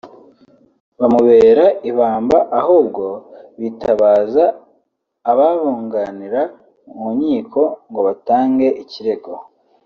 bamubera 0.99 1.65
ibamba 1.89 2.37
ahubwo 2.59 3.05
bitabaza 3.59 4.45
ababunganira 5.31 6.41
mu 6.97 7.07
nkiko 7.15 7.61
ngo 7.89 7.99
batange 8.07 8.67
ikirego 8.83 9.31